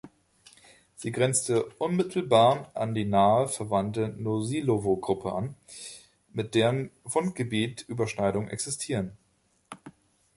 [0.95, 5.53] Sie grenzte unmittelbar an die nahe verwandte Nosilowo-Gruppe an,
[6.33, 9.15] mit deren Fundgebiet Überschneidungen existieren.